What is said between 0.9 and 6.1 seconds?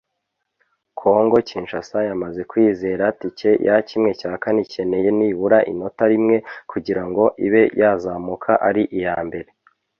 Congo Kinshasa yamaze kwizera tike ya ¼ ikeneye nibura inota